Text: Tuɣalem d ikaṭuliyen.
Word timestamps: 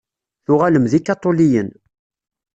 Tuɣalem 0.45 0.85
d 0.91 0.93
ikaṭuliyen. 0.99 1.69